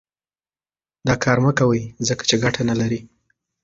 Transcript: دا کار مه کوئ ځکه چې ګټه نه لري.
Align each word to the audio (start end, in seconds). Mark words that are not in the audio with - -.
دا 1.07 1.13
کار 1.23 1.37
مه 1.43 1.51
کوئ 1.59 1.81
ځکه 2.07 2.23
چې 2.29 2.35
ګټه 2.43 2.61
نه 2.69 2.75
لري. 2.79 2.99